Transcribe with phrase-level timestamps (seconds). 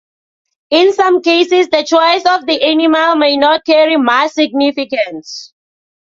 [0.71, 5.53] In some cases, the choice of the animal may not carry much significance.